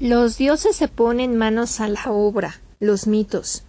[0.00, 3.64] Los dioses se ponen manos a la obra, los mitos.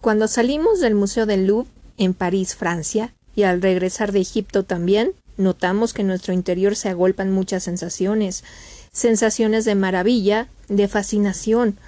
[0.00, 5.12] Cuando salimos del Museo del Louvre, en París, Francia, y al regresar de Egipto también,
[5.36, 8.42] notamos que en nuestro interior se agolpan muchas sensaciones,
[8.90, 11.78] sensaciones de maravilla, de fascinación,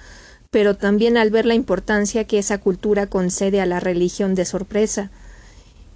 [0.49, 5.11] pero también al ver la importancia que esa cultura concede a la religión de sorpresa,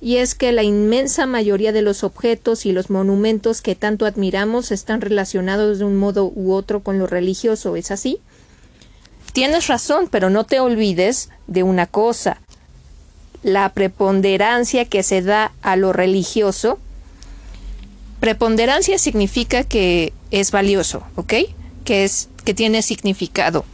[0.05, 4.69] y es que la inmensa mayoría de los objetos y los monumentos que tanto admiramos
[4.69, 8.19] están relacionados de un modo u otro con lo religioso, ¿es así?
[9.33, 12.39] Tienes razón, pero no te olvides de una cosa.
[13.41, 16.77] La preponderancia que se da a lo religioso.
[18.19, 21.33] Preponderancia significa que es valioso, ¿ok?
[21.83, 23.65] Que es que tiene significado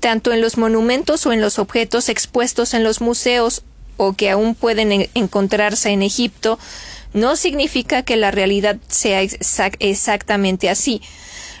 [0.00, 3.62] tanto en los monumentos o en los objetos expuestos en los museos
[3.96, 6.58] o que aún pueden encontrarse en Egipto,
[7.12, 11.00] no significa que la realidad sea exactamente así.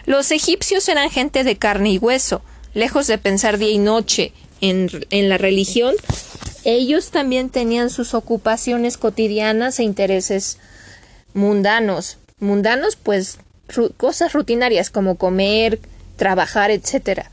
[0.04, 2.42] Los egipcios eran gente de carne y hueso,
[2.74, 5.94] lejos de pensar día y noche en, en la religión,
[6.64, 10.58] ellos también tenían sus ocupaciones cotidianas e intereses
[11.32, 12.18] mundanos.
[12.38, 13.38] Mundanos, pues
[13.96, 15.80] cosas rutinarias como comer,
[16.16, 17.26] trabajar, etc.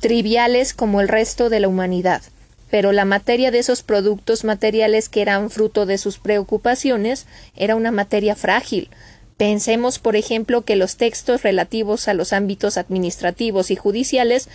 [0.00, 2.22] Triviales como el resto de la humanidad
[2.70, 7.26] pero la materia de esos productos materiales que eran fruto de sus preocupaciones
[7.56, 8.88] era una materia frágil.
[9.36, 14.48] Pensemos, por ejemplo, que los textos relativos a los ámbitos administrativos y judiciales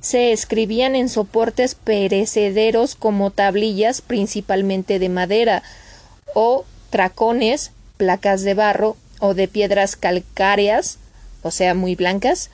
[0.00, 5.62] se escribían en soportes perecederos como tablillas principalmente de madera
[6.34, 10.98] o tracones, placas de barro o de piedras calcáreas,
[11.42, 12.50] o sea, muy blancas,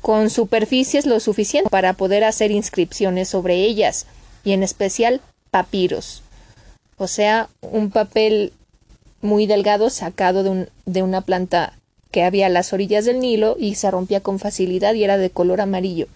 [0.00, 4.06] con superficies lo suficiente para poder hacer inscripciones sobre ellas,
[4.44, 5.20] y en especial
[5.50, 6.22] papiros,
[6.96, 8.52] o sea, un papel
[9.22, 11.74] muy delgado sacado de, de una planta
[12.10, 15.30] que había a las orillas del Nilo y se rompía con facilidad y era de
[15.30, 16.08] color amarillo.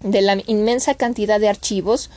[0.00, 2.10] De la inmensa cantidad de archivos,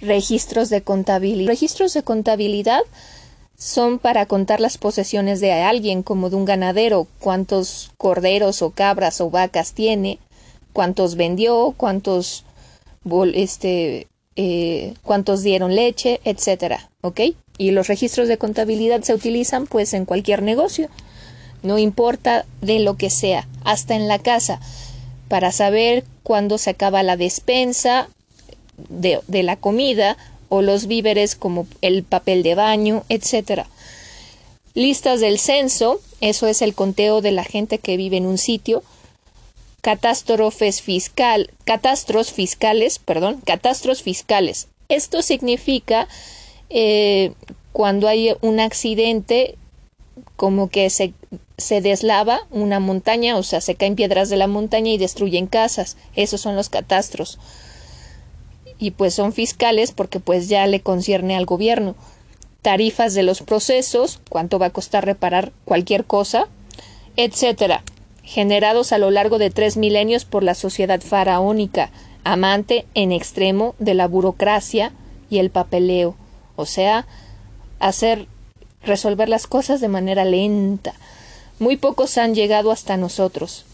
[0.00, 1.48] registros de contabilidad.
[1.48, 2.82] Registros de contabilidad
[3.62, 9.20] son para contar las posesiones de alguien, como de un ganadero, cuántos corderos o cabras
[9.20, 10.18] o vacas tiene,
[10.72, 12.44] cuántos vendió, cuántos
[13.34, 17.20] este eh, cuántos dieron leche, etcétera, ¿ok?
[17.56, 20.88] Y los registros de contabilidad se utilizan pues en cualquier negocio,
[21.62, 24.58] no importa de lo que sea, hasta en la casa,
[25.28, 28.08] para saber cuándo se acaba la despensa
[28.88, 30.16] de, de la comida
[30.54, 33.62] o los víveres como el papel de baño, etc.
[34.74, 38.82] Listas del censo, eso es el conteo de la gente que vive en un sitio.
[39.80, 44.68] Catástrofes fiscal, catastros fiscales, perdón, catastros fiscales.
[44.90, 46.06] Esto significa
[46.68, 47.32] eh,
[47.72, 49.56] cuando hay un accidente
[50.36, 51.14] como que se,
[51.56, 55.96] se deslava una montaña, o sea, se caen piedras de la montaña y destruyen casas.
[56.14, 57.38] Esos son los catastros
[58.82, 61.94] y pues son fiscales porque pues ya le concierne al gobierno.
[62.62, 66.48] Tarifas de los procesos, cuánto va a costar reparar cualquier cosa,
[67.16, 67.84] etcétera,
[68.24, 71.92] generados a lo largo de tres milenios por la sociedad faraónica,
[72.24, 74.90] amante en extremo de la burocracia
[75.30, 76.16] y el papeleo,
[76.56, 77.06] o sea,
[77.78, 78.26] hacer
[78.82, 80.92] resolver las cosas de manera lenta.
[81.60, 83.64] Muy pocos han llegado hasta nosotros.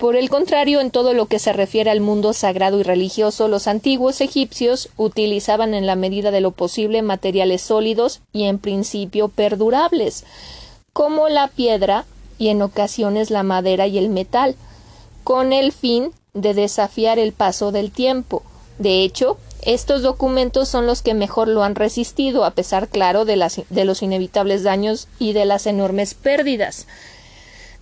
[0.00, 3.66] Por el contrario, en todo lo que se refiere al mundo sagrado y religioso, los
[3.66, 10.24] antiguos egipcios utilizaban en la medida de lo posible materiales sólidos y en principio perdurables,
[10.94, 12.06] como la piedra
[12.38, 14.56] y en ocasiones la madera y el metal,
[15.22, 18.42] con el fin de desafiar el paso del tiempo.
[18.78, 23.36] De hecho, estos documentos son los que mejor lo han resistido, a pesar, claro, de,
[23.68, 26.86] de los inevitables daños y de las enormes pérdidas.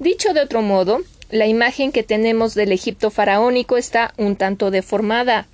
[0.00, 0.98] Dicho de otro modo,
[1.30, 5.46] la imagen que tenemos del Egipto faraónico está un tanto deformada.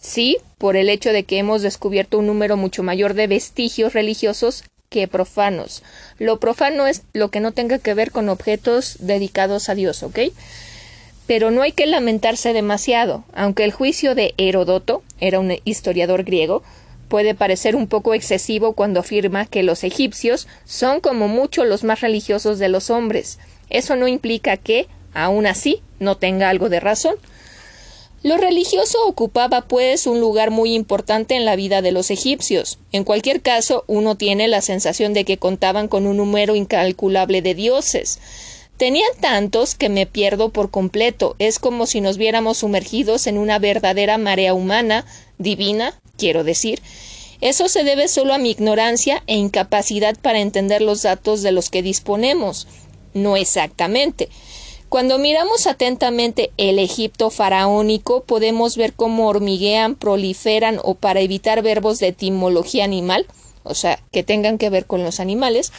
[0.00, 4.64] Sí, por el hecho de que hemos descubierto un número mucho mayor de vestigios religiosos
[4.88, 5.82] que profanos.
[6.18, 10.18] Lo profano es lo que no tenga que ver con objetos dedicados a Dios, ¿ok?
[11.26, 16.62] Pero no hay que lamentarse demasiado, aunque el juicio de Herodoto, era un historiador griego,
[17.08, 22.00] puede parecer un poco excesivo cuando afirma que los egipcios son como mucho los más
[22.00, 23.38] religiosos de los hombres.
[23.68, 27.16] Eso no implica que, aun así no tenga algo de razón.
[28.22, 32.78] Lo religioso ocupaba, pues, un lugar muy importante en la vida de los egipcios.
[32.92, 37.54] En cualquier caso, uno tiene la sensación de que contaban con un número incalculable de
[37.54, 38.18] dioses.
[38.76, 41.34] Tenían tantos que me pierdo por completo.
[41.38, 45.06] Es como si nos viéramos sumergidos en una verdadera marea humana,
[45.38, 46.82] divina, quiero decir.
[47.40, 51.70] Eso se debe solo a mi ignorancia e incapacidad para entender los datos de los
[51.70, 52.66] que disponemos
[53.14, 54.28] no exactamente.
[54.90, 62.00] Cuando miramos atentamente el Egipto faraónico, podemos ver cómo hormiguean, proliferan o para evitar verbos
[62.00, 63.24] de etimología animal,
[63.62, 65.72] o sea, que tengan que ver con los animales,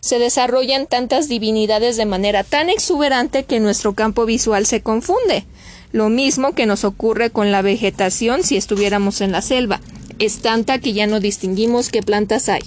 [0.00, 5.46] se desarrollan tantas divinidades de manera tan exuberante que nuestro campo visual se confunde.
[5.92, 9.80] Lo mismo que nos ocurre con la vegetación si estuviéramos en la selva.
[10.18, 12.60] Es tanta que ya no distinguimos qué plantas hay.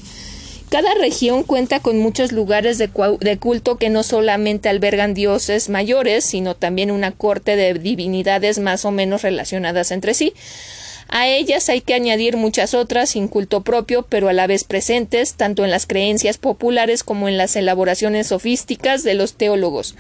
[0.72, 6.56] Cada región cuenta con muchos lugares de, culto que no solamente albergan dioses mayores, sino
[6.56, 10.34] también una corte de divinidades más o menos relacionadas entre sí.
[11.10, 15.34] A ellas hay que añadir muchas otras sin culto propio, pero a la vez presentes,
[15.34, 19.96] tanto en las creencias populares como en las elaboraciones sofísticas de los teólogos.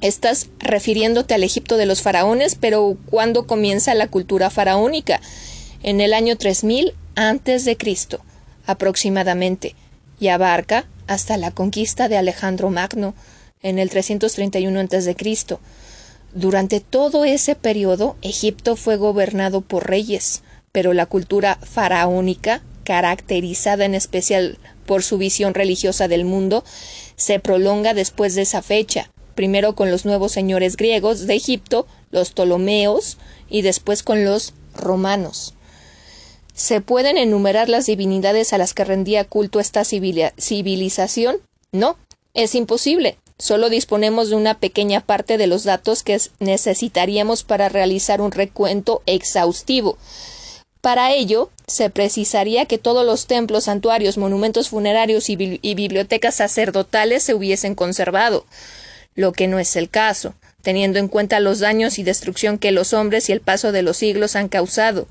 [0.00, 5.20] Estás refiriéndote al Egipto de los faraones, pero ¿cuándo comienza la cultura faraónica?
[5.82, 8.22] En el año 3000 antes de Cristo
[8.66, 9.74] aproximadamente,
[10.18, 13.14] y abarca hasta la conquista de Alejandro Magno
[13.62, 15.16] en el 331 a.C.
[16.34, 20.42] Durante todo ese periodo, Egipto fue gobernado por reyes,
[20.72, 26.64] pero la cultura faraónica, caracterizada en especial por su visión religiosa del mundo,
[27.16, 32.30] se prolonga después de esa fecha, primero con los nuevos señores griegos de Egipto, los
[32.30, 33.18] Ptolomeos,
[33.48, 35.54] y después con los romanos.
[36.54, 41.38] ¿Se pueden enumerar las divinidades a las que rendía culto esta civilización?
[41.72, 41.96] No,
[42.34, 43.16] es imposible.
[43.38, 49.02] Solo disponemos de una pequeña parte de los datos que necesitaríamos para realizar un recuento
[49.06, 49.98] exhaustivo.
[50.80, 57.22] Para ello, se precisaría que todos los templos, santuarios, monumentos funerarios y, y bibliotecas sacerdotales
[57.22, 58.46] se hubiesen conservado,
[59.14, 62.92] lo que no es el caso, teniendo en cuenta los daños y destrucción que los
[62.92, 65.06] hombres y el paso de los siglos han causado.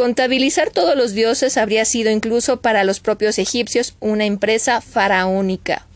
[0.00, 5.86] Contabilizar todos los dioses habría sido incluso para los propios egipcios una empresa faraónica.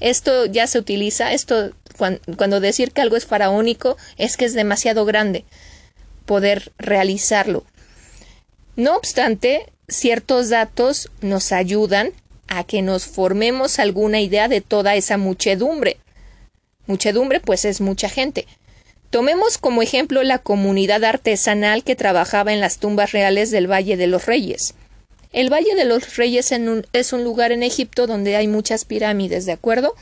[0.00, 5.04] Esto ya se utiliza, esto cuando, decir que algo es faraónico es que es demasiado
[5.04, 5.44] grande
[6.24, 7.66] poder realizarlo.
[8.76, 12.12] No obstante, ciertos datos nos ayudan
[12.46, 15.98] a que nos formemos alguna idea de toda esa muchedumbre.
[16.86, 18.46] Muchedumbre, pues es mucha gente.
[19.10, 24.06] Tomemos como ejemplo la comunidad artesanal que trabajaba en las tumbas reales del Valle de
[24.06, 24.74] los Reyes.
[25.32, 26.52] El Valle de los Reyes
[26.92, 29.94] es un lugar en Egipto donde hay muchas pirámides, ¿de acuerdo?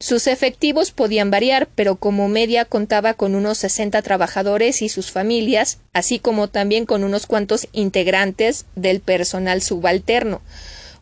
[0.00, 5.78] Sus efectivos podían variar, pero como media contaba con unos 60 trabajadores y sus familias,
[5.92, 10.40] así como también con unos cuantos integrantes del personal subalterno.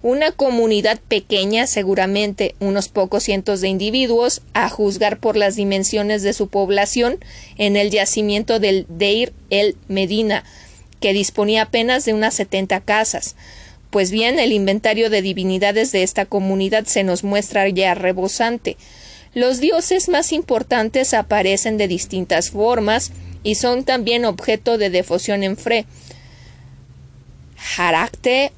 [0.06, 6.32] Una comunidad pequeña, seguramente unos pocos cientos de individuos, a juzgar por las dimensiones de
[6.32, 7.18] su población,
[7.58, 10.44] en el yacimiento del Deir el Medina,
[11.00, 13.34] que disponía apenas de unas setenta casas.
[13.90, 18.76] Pues bien, el inventario de divinidades de esta comunidad se nos muestra ya rebosante.
[19.34, 23.10] Los dioses más importantes aparecen de distintas formas
[23.42, 25.84] y son también objeto de devoción en Fre.
[27.56, 28.52] Jaracte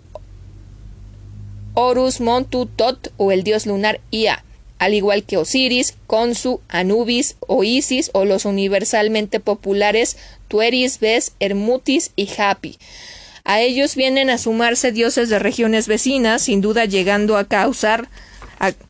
[1.81, 4.43] Horus, Montu, Tot o el dios lunar Ia,
[4.81, 10.17] al igual que Osiris, Konsu, Anubis o Isis o los universalmente populares
[10.49, 12.81] Tueris, Bes, Hermutis y Hapi.
[13.45, 18.09] A ellos vienen a sumarse dioses de regiones vecinas, sin duda llegando a causar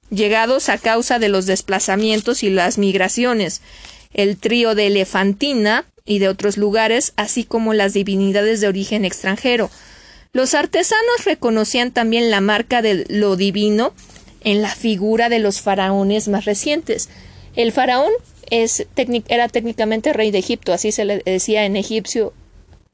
[0.08, 3.60] llegados a causa de los desplazamientos y las migraciones.
[4.14, 9.70] El trío de Elefantina y de otros lugares, así como las divinidades de origen extranjero,
[10.38, 13.92] los artesanos reconocían también la marca de lo divino
[14.44, 17.08] en la figura de los faraones más recientes.
[17.56, 18.12] El faraón
[18.48, 18.86] es,
[19.26, 22.32] era técnicamente rey de Egipto, así se le decía en egipcio.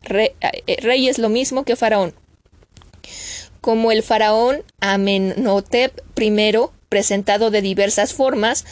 [0.01, 2.15] Rey, eh, rey es lo mismo que faraón.
[3.61, 6.55] Como el faraón Amenhotep I,
[6.89, 8.65] presentado de diversas formas,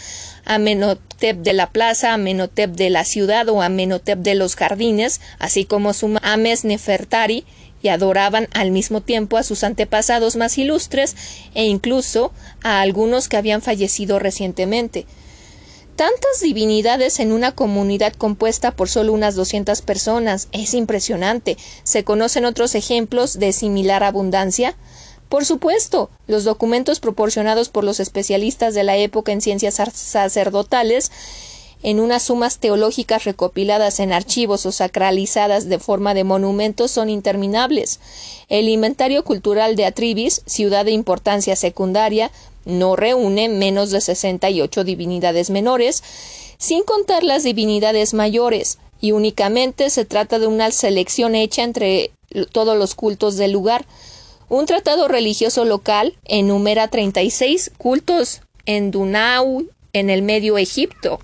[0.47, 5.93] Amenhotep de la plaza, Amenhotep de la ciudad o Amenhotep de los jardines, así como
[5.93, 7.45] su Ames Nefertari,
[7.83, 11.17] y adoraban al mismo tiempo a sus antepasados más ilustres
[11.55, 15.07] e incluso a algunos que habían fallecido recientemente.
[15.97, 21.59] Tantas divinidades en una comunidad compuesta por solo unas 200 personas es impresionante.
[21.83, 24.75] ¿Se conocen otros ejemplos de similar abundancia?
[25.29, 31.11] Por supuesto, los documentos proporcionados por los especialistas de la época en ciencias sacerdotales
[31.83, 37.99] en unas sumas teológicas recopiladas en archivos o sacralizadas de forma de monumentos son interminables.
[38.49, 42.31] El inventario cultural de Atribis, ciudad de importancia secundaria,
[42.65, 46.03] no reúne menos de 68 divinidades menores,
[46.59, 52.13] sin contar las divinidades mayores, y únicamente se trata de una selección hecha entre
[52.53, 53.85] todos los cultos del lugar.
[54.49, 61.19] Un tratado religioso local enumera 36 cultos en Dunau, en el Medio Egipto,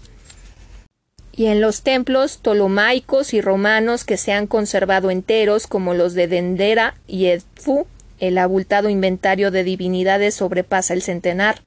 [1.39, 6.27] y en los templos tolomaicos y romanos que se han conservado enteros, como los de
[6.27, 7.87] Dendera y Edfu,
[8.19, 11.63] el abultado inventario de divinidades sobrepasa el centenar.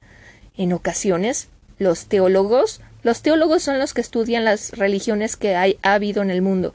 [0.58, 1.48] En ocasiones,
[1.78, 6.30] los teólogos, los teólogos son los que estudian las religiones que hay, ha habido en
[6.30, 6.74] el mundo,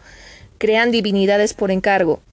[0.58, 2.24] crean divinidades por encargo,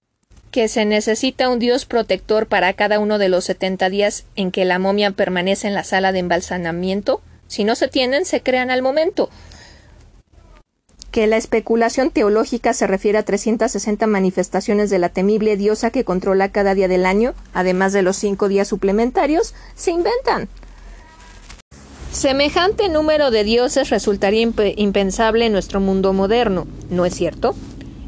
[0.50, 4.64] que se necesita un dios protector para cada uno de los setenta días en que
[4.64, 7.20] la momia permanece en la sala de embalsamamiento.
[7.48, 9.28] Si no se tienen, se crean al momento
[11.14, 16.50] que la especulación teológica se refiere a 360 manifestaciones de la temible diosa que controla
[16.50, 20.48] cada día del año, además de los cinco días suplementarios, se inventan.
[22.10, 24.42] Semejante número de dioses resultaría
[24.74, 27.54] impensable en nuestro mundo moderno, ¿no es cierto?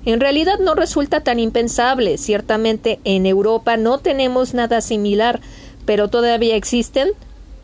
[0.04, 2.18] En realidad no resulta tan impensable.
[2.18, 5.40] Ciertamente en Europa no tenemos nada similar,
[5.84, 7.10] pero todavía existen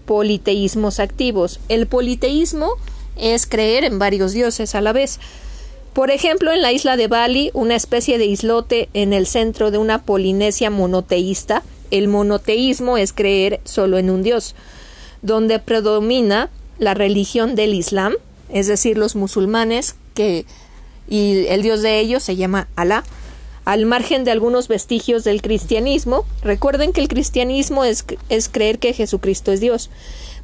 [0.06, 1.58] politeísmos activos.
[1.68, 2.76] El politeísmo
[3.16, 5.18] es creer en varios dioses a la vez.
[5.92, 9.78] Por ejemplo, en la isla de Bali, una especie de islote en el centro de
[9.78, 14.54] una Polinesia monoteísta, el monoteísmo es creer solo en un dios,
[15.20, 18.14] donde predomina la religión del Islam,
[18.48, 20.46] es decir, los musulmanes que
[21.08, 23.04] y el dios de ellos se llama Alá.
[23.64, 28.92] Al margen de algunos vestigios del cristianismo, recuerden que el cristianismo es, es creer que
[28.92, 29.90] Jesucristo es Dios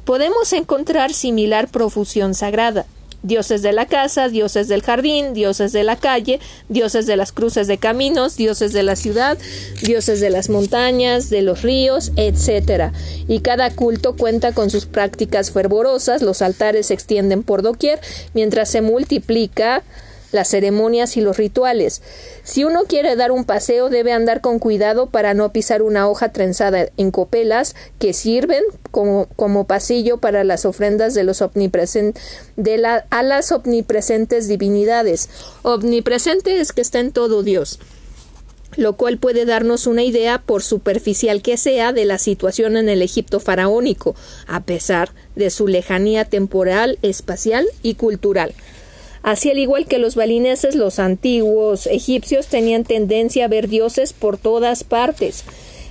[0.09, 2.87] podemos encontrar similar profusión sagrada.
[3.21, 7.67] Dioses de la casa, dioses del jardín, dioses de la calle, dioses de las cruces
[7.67, 9.37] de caminos, dioses de la ciudad,
[9.83, 12.91] dioses de las montañas, de los ríos, etc.
[13.27, 17.99] Y cada culto cuenta con sus prácticas fervorosas, los altares se extienden por doquier,
[18.33, 19.83] mientras se multiplica
[20.31, 22.01] las ceremonias y los rituales.
[22.43, 26.31] Si uno quiere dar un paseo debe andar con cuidado para no pisar una hoja
[26.31, 29.27] trenzada en copelas que sirven como,
[29.67, 35.29] pasillo para las ofrendas de los a las omnipresentes divinidades.
[35.63, 37.79] Omnipresente es que está en todo Dios
[38.75, 43.01] lo cual puede darnos una idea, por superficial que sea, de la situación en el
[43.01, 44.15] Egipto faraónico,
[44.47, 48.53] a pesar de su lejanía temporal, espacial y cultural.
[49.21, 54.37] Así al igual que los balineses, los antiguos egipcios tenían tendencia a ver dioses por
[54.37, 55.43] todas partes.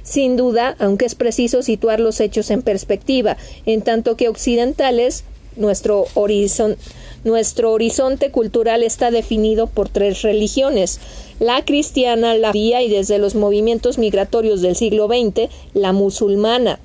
[0.03, 5.25] Sin duda, aunque es preciso situar los hechos en perspectiva, en tanto que occidentales,
[5.57, 11.01] nuestro, horizonte cultural está definido por tres religiones
[11.41, 16.81] la cristiana, la judía y desde los movimientos migratorios del siglo XX, la musulmana.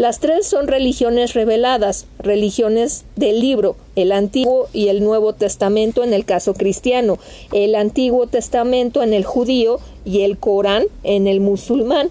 [0.00, 6.14] Las tres son religiones reveladas, religiones del libro, el Antiguo y el Nuevo Testamento en
[6.14, 7.18] el caso cristiano,
[7.52, 12.08] el Antiguo Testamento en el judío y el Corán en el musulmán,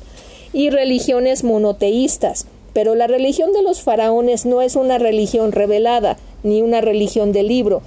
[0.54, 2.46] y religiones monoteístas.
[2.74, 7.48] Pero la religión de los faraones no es una religión revelada, ni una religión del
[7.48, 7.82] libro.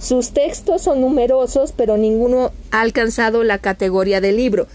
[0.00, 4.66] Sus textos son numerosos, pero ninguno ha alcanzado la categoría de libro,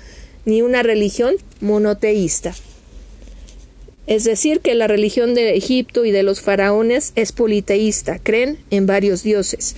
[0.46, 2.56] ni una religión monoteísta
[4.10, 8.88] es decir, que la religión de Egipto y de los faraones es politeísta, creen en
[8.88, 9.76] varios dioses.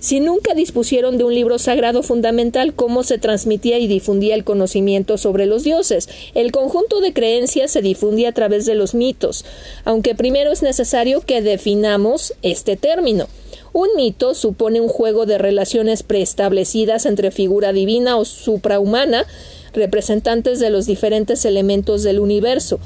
[0.00, 5.18] Si nunca dispusieron de un libro sagrado fundamental, ¿cómo se transmitía y difundía el conocimiento
[5.18, 6.08] sobre los dioses?
[6.34, 9.44] El conjunto de creencias se difundía a través de los mitos,
[9.84, 13.28] aunque primero es necesario que definamos este término.
[13.74, 19.26] Un mito supone un juego de relaciones preestablecidas entre figura divina o suprahumana,
[19.74, 22.78] representantes de los diferentes elementos del universo.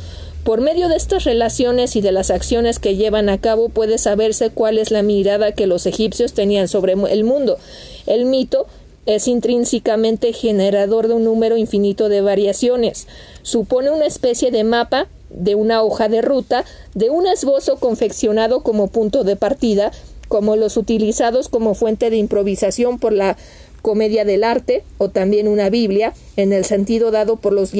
[0.45, 4.51] Por medio de estas relaciones y de las acciones que llevan a cabo puede saberse
[4.51, 7.59] cuál es la mirada que los egipcios tenían sobre el mundo.
[8.07, 8.67] El mito
[9.05, 13.07] es intrínsecamente generador de un número infinito de variaciones.
[13.43, 16.65] Supone una especie de mapa de una hoja de ruta,
[16.95, 19.93] de un esbozo confeccionado como punto de partida,
[20.29, 23.37] como los utilizados como fuente de improvisación por la
[23.83, 27.73] comedia del arte o también una Biblia, en el sentido dado por los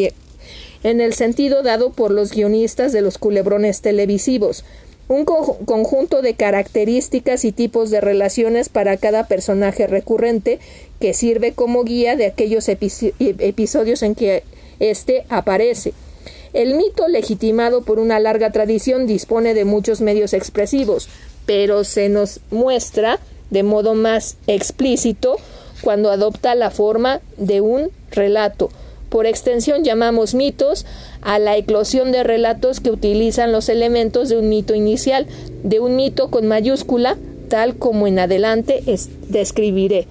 [0.83, 4.65] en el sentido dado por los guionistas de los culebrones televisivos,
[5.09, 10.59] un conjunto de características y tipos de relaciones para cada personaje recurrente
[11.01, 14.45] que sirve como guía de aquellos episodios en que
[14.81, 15.95] éste aparece.
[16.53, 21.09] El mito, legitimado por una larga tradición, dispone de muchos medios expresivos,
[21.47, 23.19] pero se nos muestra
[23.51, 25.37] de modo más explícito
[25.81, 28.71] cuando adopta la forma de un relato,
[29.09, 30.87] por extensión llamamos mitos
[31.23, 35.27] a la eclosión de relatos que utilizan los elementos de un mito inicial,
[35.63, 37.17] de un mito con mayúscula,
[37.49, 38.83] tal como en adelante
[39.29, 40.07] describiré.